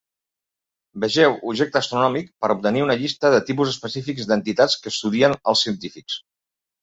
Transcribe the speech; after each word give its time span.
Vegeu 1.01 1.35
objecte 1.51 1.77
astronòmic 1.81 2.31
per 2.45 2.49
obtenir 2.55 2.81
una 2.85 2.95
llista 3.01 3.31
de 3.35 3.43
tipus 3.49 3.73
específics 3.73 4.29
d'entitats 4.31 4.79
que 4.85 4.93
estudien 4.95 5.37
els 5.53 5.65
científics. 5.67 6.19